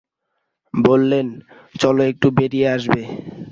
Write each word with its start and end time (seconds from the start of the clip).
বললেন, 0.73 1.27
চলো 1.79 2.01
একটু 2.03 2.27
বেড়িয়ে 2.37 2.67
আসবে। 2.69 3.01